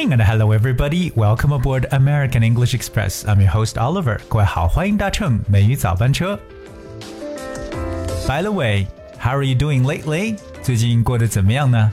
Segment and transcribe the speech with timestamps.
[0.00, 1.12] morning and hello everybody.
[1.14, 3.26] Welcome aboard American English Express.
[3.26, 4.18] I'm your host Oliver.
[4.26, 6.40] 各位好，欢迎搭乘美语早班车。
[8.26, 8.86] By the way,
[9.20, 10.38] how are you doing lately?
[10.62, 11.92] 最近过得怎么样呢？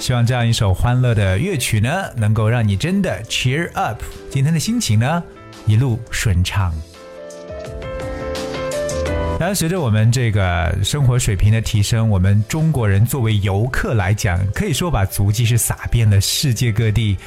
[0.00, 5.22] 希望这样一首欢乐的乐曲呢，能够让你真的 cheer up，今天的心情呢
[5.66, 6.74] 一路顺畅。
[9.43, 17.17] 当然，随着我们这个生活水平的提升，我们中国人作为游客来讲，可以说把足迹是撒遍了世界各地。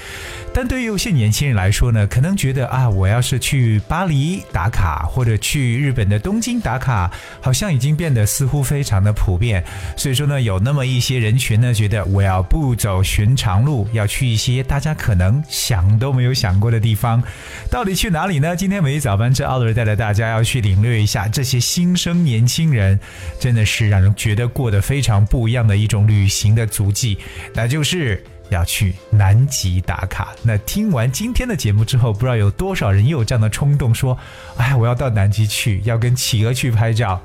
[0.51, 9.63] 但对于有些年轻人来说呢，可能觉得啊，我要是去巴黎打卡，或者去日本的东京打卡，好像已经变得似乎非常的普遍。
[9.95, 17.23] 所以说呢，有那么一些人群呢，觉得我要不走寻常路，要去一些大家可能想都没有想过的地方。
[17.71, 18.57] 到底去哪里呢？
[18.57, 23.01] 今天每一早班车奥德带着大家要去领略一下这些新生年轻人，
[23.41, 27.19] 真的是让人觉得过得非常不一样的一种旅行的足迹，
[27.53, 28.23] 那就是。
[28.49, 30.33] 要去南极打卡。
[30.45, 34.17] 那听完今天的节目之后，不知道有多少人有这样的冲动，说
[34.57, 37.21] ：“哎，我要到南极去，要跟企鹅去拍照。”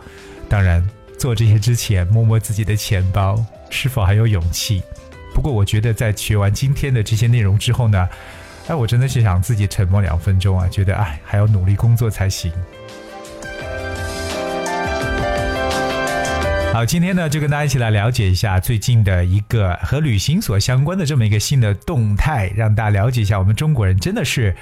[0.50, 0.84] 当然，
[1.20, 4.82] 做这些之前，摸摸自己的钱包，是否还有勇气？
[5.32, 8.10] 不过，我觉得在学完今天的这些内容之后呢，
[8.68, 12.52] 哎，我真的是想自己沉默两分钟啊，觉得哎，还要努力工作才行。
[16.74, 24.56] 好，今天呢就跟大家一起来了解一下最近的一个和旅行所相关的这么一个新的动态，让大家了解一下我们中国人真的是，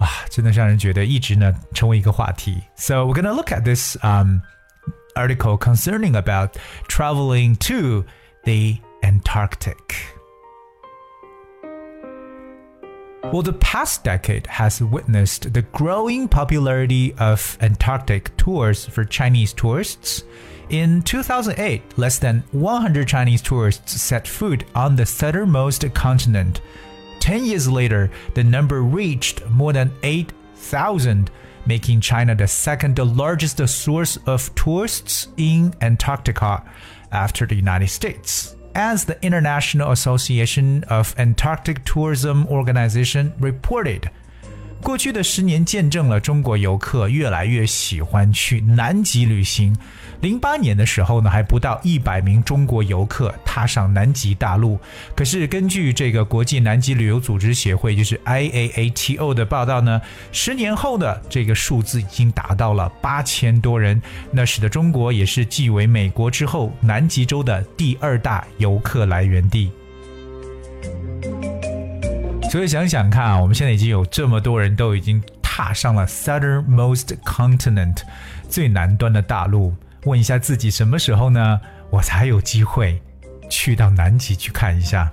[0.00, 2.62] 哇，真的让人觉得一直呢成为一个话题。
[2.74, 4.40] So we're gonna look at this um
[5.14, 6.56] article concerning about
[6.88, 8.06] traveling to
[8.44, 9.76] the Antarctic.
[13.32, 20.24] Well, the past decade has witnessed the growing popularity of Antarctic tours for Chinese tourists.
[20.68, 26.60] In 2008, less than 100 Chinese tourists set foot on the southernmost continent.
[27.20, 31.30] Ten years later, the number reached more than 8,000,
[31.64, 36.62] making China the second largest source of tourists in Antarctica
[37.10, 38.56] after the United States.
[38.73, 44.03] As the International Association of Antarctic Tourism Organization reported,
[44.83, 49.75] 过去的十年见证了中国游客越来越喜欢去南极旅行。
[50.22, 54.78] 零八年的时候呢，还不到一百名中国游客踏上南极大陆。
[55.16, 60.00] 可是根据这个国际南极旅游组织协会，就是 IAATO 的报道呢，
[60.30, 64.00] 十年后的这个数字已经达到了八千多人。
[64.30, 69.72] 那使得中国也是继为美国之后，南极洲的第二大游客来源地。
[72.48, 77.96] 所以想想看啊，我们现在已经有这么多人都已经踏上了 southernmost continent
[78.48, 79.74] 最南端的大陆。
[80.04, 81.60] 问一下自己，什么时候呢？
[81.90, 83.00] 我才有机会
[83.50, 85.12] 去到南极去看一下。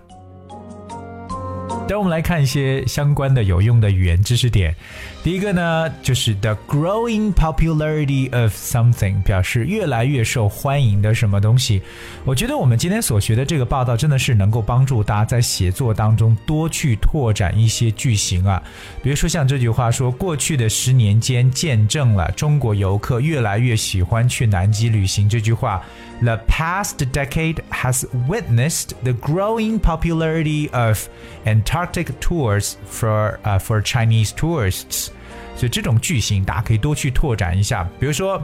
[1.89, 4.75] 等我们来看一些相关的有用的语言知识点。
[5.23, 11.81] 第一个呢，就是 the growing popularity of something，表示越来越受欢迎的什么东西。
[12.25, 18.61] 我觉得我们今天所学的这个报道真的是能够帮助大家在写作当中多去拓展一些句型啊。
[19.01, 25.27] 比如说像这句话说，过去的十年间见证了中国游客越来越喜欢去南极旅行。
[25.27, 25.83] 这句话
[26.21, 31.07] ，the past decade has witnessed the growing popularity of
[31.45, 31.78] Antarctica。
[31.78, 35.08] Antarctic tours for 呃 for Chinese tourists，
[35.56, 37.88] 所以这种句型大家可以多去拓展一下。
[38.00, 38.42] 比如说，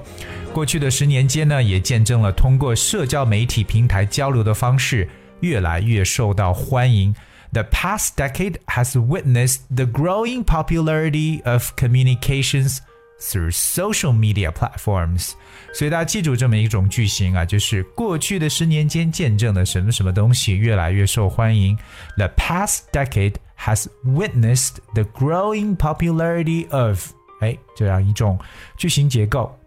[0.53, 5.09] 过去的十年间呢，也见证了通过社交媒体平台交流的方式
[5.41, 7.15] 越来越受到欢迎。
[7.53, 12.79] The past decade has witnessed the growing popularity of communications
[13.20, 15.32] Through social media platforms。
[15.74, 21.78] 所以大家记住这么一种句型啊，就是过去的十年间见证了什么什么东西越来越受欢迎。
[22.18, 27.12] The past decade has witnessed the growing popularity of
[27.42, 28.40] 哎这样一种
[28.78, 29.58] 句型结构。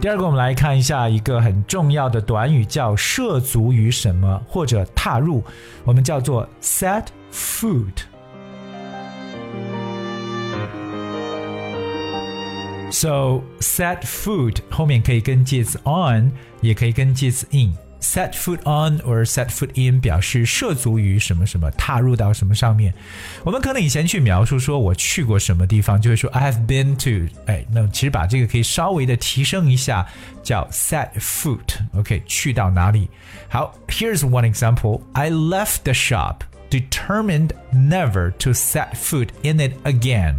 [0.00, 5.44] 第二个，我们来看一下一个很重要的短语，叫涉足于什么或者踏入，
[5.84, 8.09] 我们叫做 set foot。
[12.91, 16.31] So set foot 后面可以跟介词 on，
[16.61, 22.93] 也可以跟介词 in。Set foot on or set foot in 表示涉足于什么什么，踏入到什么上面。
[23.43, 27.33] 我们可能以前去描述说我去过什么地方，就会说 I have been to。
[27.47, 30.07] 哎，那其实把这个可以稍微的提升一下，
[30.43, 33.09] 叫 set foot。OK，去到哪里？
[33.49, 35.01] 好，Here's one example.
[35.13, 40.35] I left the shop determined never to set foot in it again.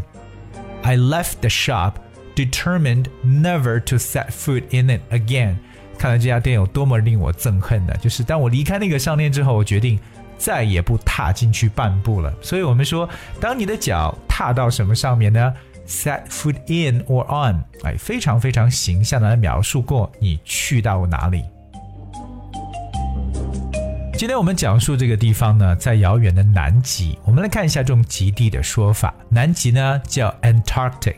[0.83, 1.95] I left the shop
[2.36, 5.56] Determined never to set foot in it again。
[5.98, 7.94] 看来这家店有多么令我憎恨呢？
[8.02, 10.00] 就是当我离开那个商店之后，我决定
[10.38, 12.34] 再也不踏进去半步了。
[12.42, 13.08] 所以我们说，
[13.40, 15.54] 当你的脚踏到什么上面呢
[15.88, 21.44] ？Set foot in or on，哎，非常非常形象的来描述过你去到哪里。
[24.18, 27.18] 今天我们讲述这个地方呢，在遥远的南极。
[27.26, 29.14] 我们来看一下这种极地的说法。
[29.30, 31.18] 南极呢叫 Antarctic。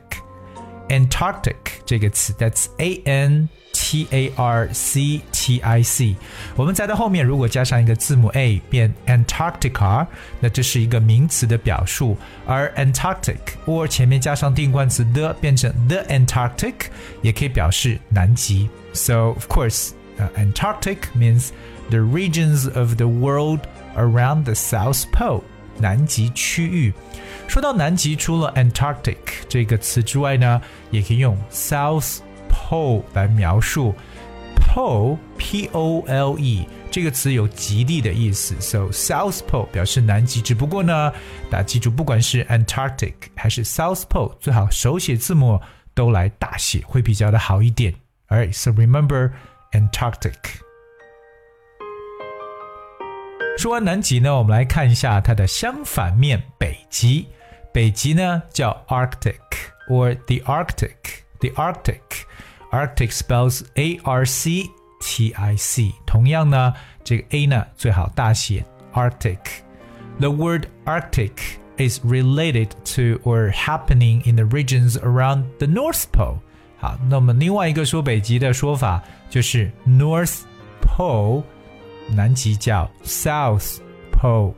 [0.92, 1.54] Antarctic
[1.84, 6.16] 这个词，That's A N T A R C T I C。
[6.56, 10.06] 我们在它后面如果加上一个字母 A，变 Antarctica，
[10.40, 12.16] 那这是一个名词的表述。
[12.46, 13.36] 而 Antarctic
[13.66, 16.74] 或前面加上定冠词 the，变成 The Antarctic，
[17.20, 18.70] 也可以表示南极。
[18.94, 21.50] So of course, uh, Antarctic means
[21.90, 23.60] the regions of the world
[23.94, 25.42] around the South Pole，
[25.78, 26.94] 南极区域。
[27.47, 29.17] 说到南极，除了 Antarctic
[29.47, 32.19] 这个词之外呢，也可以用 South
[32.49, 33.93] Pole 来描述。
[34.55, 40.41] Pole P O L E 这个词有极地的意思，so South Pole 表示南极。
[40.41, 41.11] 只不过呢，
[41.49, 45.59] 大家记住，不管是 Antarctic 还是 South Pole，最好手写字母
[45.93, 47.93] 都来大写，会比较的好一点。
[48.29, 49.31] Alright, so remember
[49.73, 50.62] Antarctic.
[53.56, 57.26] 说完南极呢，我们来看一下它的相反面北极。
[57.72, 59.40] 北极呢叫 Arctic
[59.88, 60.94] or the Arctic.
[61.40, 62.00] The Arctic.
[62.70, 64.70] Arctic spells A R C
[65.00, 65.92] T I C。
[66.06, 71.32] 同样呢，这个 A 呢最好大写 Arctic。The word Arctic
[71.78, 76.38] is related to or happening in the regions around the North Pole。
[76.78, 80.42] 好，那么另外一个说北极的说法就是 North
[80.80, 81.42] Pole。
[82.09, 83.77] 南极叫 South
[84.11, 84.53] Pole。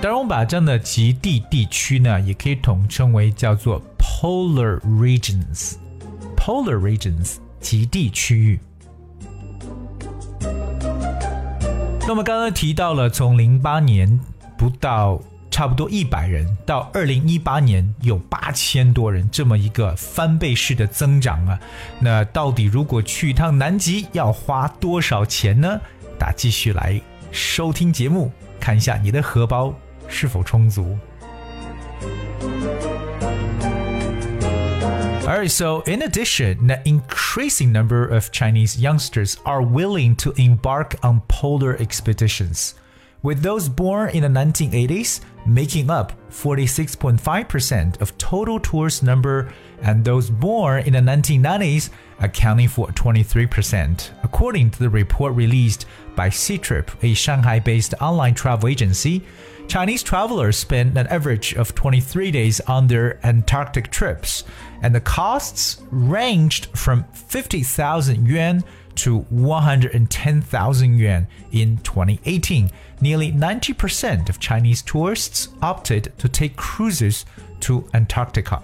[0.00, 5.74] 当然，我们把这样的极地地区呢，也可以统称为叫做 Polar Regions。
[6.36, 8.60] Polar Regions 极地区域。
[12.06, 14.20] 那么刚刚提到了，从零八年
[14.58, 15.18] 不到。
[15.53, 21.59] 差不多一百人，到二零一八年有八千多人，这么一个翻倍式的增长啊！
[21.99, 25.79] 那到底如果去一趟南极要花多少钱呢？
[26.17, 27.01] 大家继续来
[27.31, 29.73] 收听节目，看一下你的荷包
[30.07, 30.97] 是否充足。
[35.25, 41.77] Alright, so in addition, an increasing number of Chinese youngsters are willing to embark on polar
[41.77, 42.71] expeditions.
[43.24, 50.30] with those born in the 1980s making up 46.5% of total tourist number and those
[50.30, 51.90] born in the 1990s
[52.20, 59.24] accounting for 23%, according to the report released by Ctrip, a Shanghai-based online travel agency.
[59.68, 64.44] Chinese travelers spend an average of 23 days on their Antarctic trips,
[64.82, 68.62] and the costs ranged from 50,000 yuan
[68.96, 72.70] to 110,000 yuan in 2018.
[73.00, 77.26] Nearly 90% of Chinese tourists opted to take cruises
[77.60, 78.62] to Antarctica.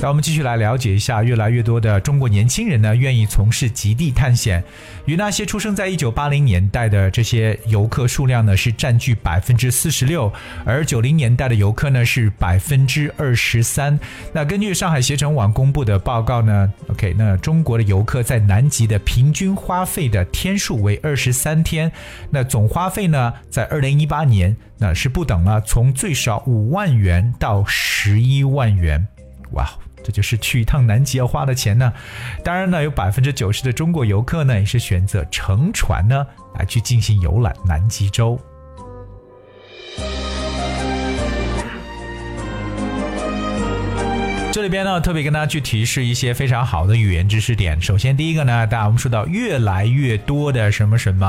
[0.00, 4.62] 让我们继续来了解一下，越来越多的中国年轻人呢，愿意从事极地探险。
[5.06, 10.30] 与那些出生在一九八零年代的这些游客数量呢，是占据百分之四十六，
[10.66, 13.98] 而九零年代的游客呢是百分之二十三。
[14.32, 21.90] 那根据上海携程网公布的报告呢，OK，那中国的游客在南极的平均花费的天数为二十三天，
[22.30, 29.06] 那总花费呢，在二零一八年那是不等了，从最少五万元到十一万元。
[29.52, 29.68] 哇，
[30.02, 31.92] 这就是去一趟南极要花的钱呢。
[32.42, 36.26] 当然呢，有百分之九十的中国游客呢，也是选择乘船呢
[36.58, 38.38] 来去进行游览南极洲。
[44.52, 47.82] 这里边呢，特别跟大家去提示一些非常好的语言知识点。
[47.82, 51.26] 首先，第一个呢，大家我们说到越来越多的什么什么，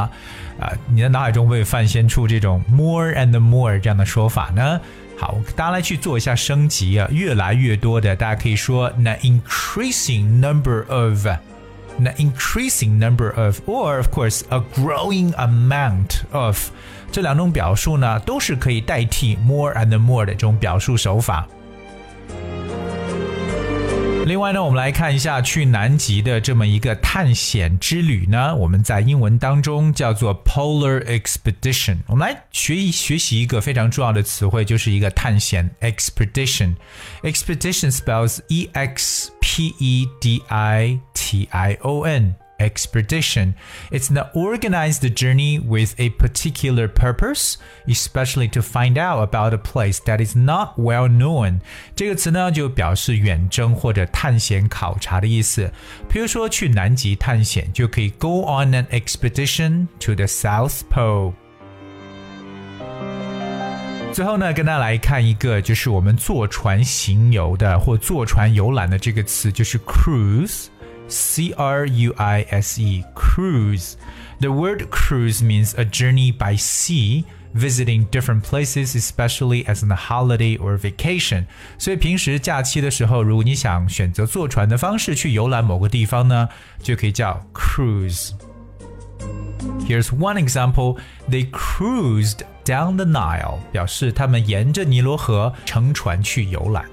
[0.60, 4.80] 啊，你的脑海中会泛现出这种 more and more 这样的说法呢？
[5.18, 7.08] 好，大家来去做一下升级啊！
[7.10, 16.70] 越来越多的，大家可以说 an increasing number of，an increasing number of，or of course a growing amount of，
[17.12, 21.48] 这两种表述呢，都是可以代替 more and more 的这种表述手法。
[24.26, 31.98] 另外呢，我们来看一下去南极的这么一个探险之旅呢，我们在英文当中叫做 polar expedition。
[32.08, 36.74] 我们来学一学习一个非常重要的词汇，就是一个探险 expedition。
[37.22, 43.55] expedition spells e x p e d i t i o n expedition.
[43.91, 47.57] It's an organized journey with a particular purpose,
[47.89, 51.61] especially to find out about a place that is not well known.
[51.97, 55.73] 这个词呢，就表示远征或者探险考察的意思。
[56.09, 61.33] 比如说去南极探险，就可以 go on an expedition to the South Pole。
[64.13, 70.67] 最后呢，跟大家来看一个，就是我们坐船行游的或坐船游览的这个词，就是 cruise。
[71.09, 73.95] C R U I S E, cruise.
[74.41, 80.57] The word cruise means a journey by sea, visiting different places, especially as a holiday
[80.57, 81.47] or vacation.
[81.79, 86.49] 所以平时假期的时候，如果你想选择坐船的方式去游览某个地方呢，
[86.83, 90.99] 就可以叫 cruise。Here's one example.
[91.29, 96.87] They cruised down the Nile，表示他们沿着尼罗河乘船去游览。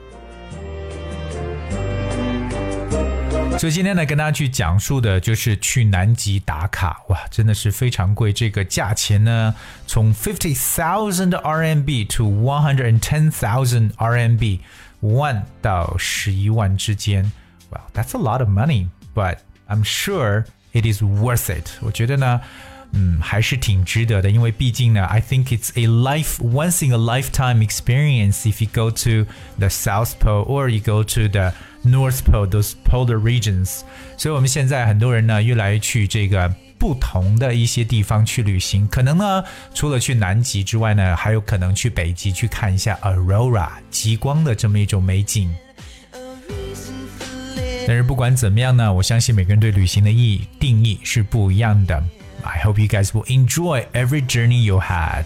[3.58, 8.32] 所以今天呢，跟大家去讲述的就是去南极打卡，哇，真的是非常贵。
[8.32, 9.56] 这个价钱呢，
[9.88, 14.60] 从 fifty thousand RMB to one hundred and ten thousand RMB，
[15.00, 17.32] 万到十一万之间。
[17.72, 19.38] Well, that's a lot of money, but
[19.68, 21.70] I'm sure it is worth it。
[21.82, 22.42] 我觉得呢。
[22.94, 30.14] 嗯，还是挺值得的，因为毕竟呢，I think it's a life once in a lifetime experience if you go to the South
[30.22, 31.52] Pole or you go to the
[31.85, 33.81] North Pole those polar regions。
[34.17, 45.55] 所以我们现在很多人呢，越来越去这个不同的一些地方去旅行，可能呢，除了去南极之外呢，还有可能去北极去看一下 aurora 极光的这么一种美景。
[47.87, 52.03] 但是不管怎么样呢，我相信每个人对旅行的意义定义是不一样的。
[52.45, 55.25] I hope you guys will enjoy every journey you had.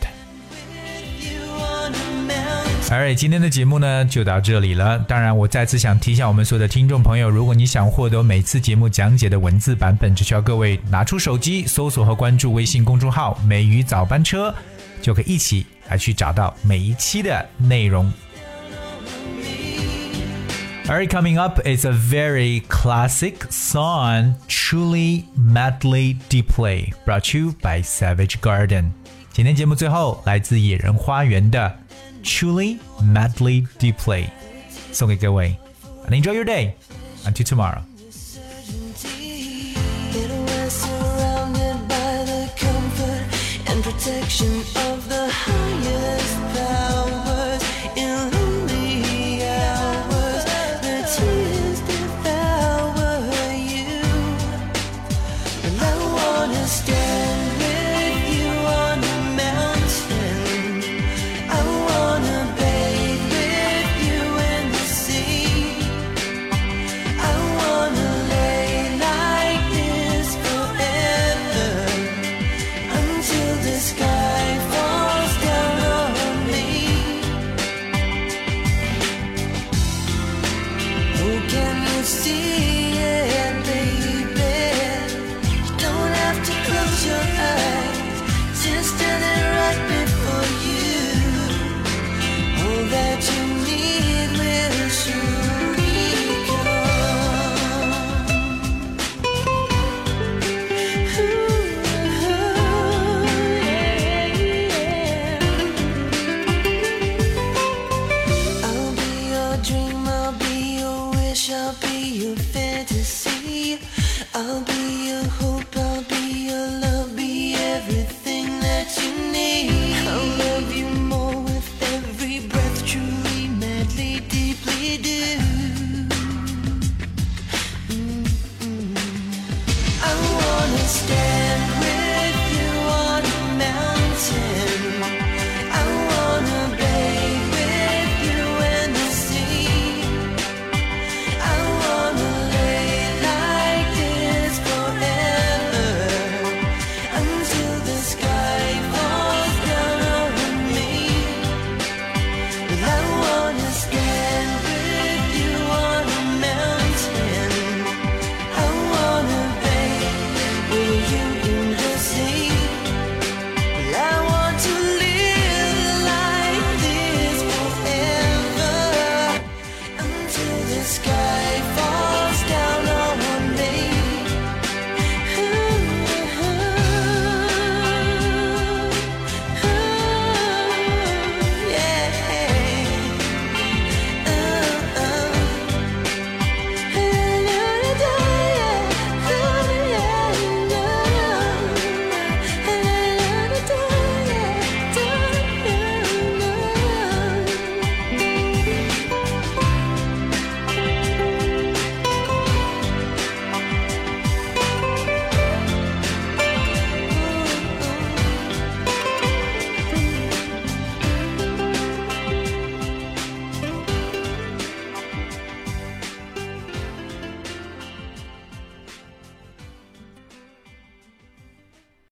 [2.88, 4.96] Alright，今天的节目呢就到这里了。
[5.08, 14.54] 当然，我再次想提醒我们所有的听众朋友，如果你想获得每次节目讲解的文字版本，只需要各位拿出手机搜索和关注微信公众号“美语早班车”，
[15.02, 18.10] 就可以一起来去找到每一期的内容。
[20.86, 27.82] All right, coming up is a very classic song, Truly Madly Deeply, brought to you by
[27.82, 28.92] Savage Garden.
[29.32, 31.80] 今天节目最后来自野人花园的
[32.25, 34.29] Truly Madly Deeply，
[34.91, 35.57] 送给各位。
[36.05, 36.73] And enjoy your day.
[37.25, 37.81] Until tomorrow.
[43.83, 46.94] protection of the highest powers